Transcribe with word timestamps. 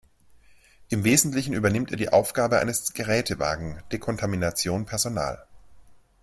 Im 0.89 1.03
Wesentlichen 1.03 1.53
übernimmt 1.53 1.91
er 1.91 1.97
die 1.97 2.11
Aufgaben 2.11 2.55
eines 2.55 2.93
Gerätewagen 2.93 3.83
Dekontamination 3.91 4.87
Personal. 4.87 5.45